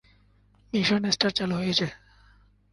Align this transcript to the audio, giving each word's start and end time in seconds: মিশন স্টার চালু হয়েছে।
মিশন 0.73 1.01
স্টার 1.15 1.31
চালু 1.37 1.55
হয়েছে। 1.55 1.85